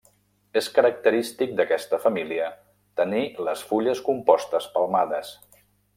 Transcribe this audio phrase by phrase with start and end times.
[0.61, 2.49] És característic d'aquesta família
[3.03, 5.35] tenir les fulles compostes palmades.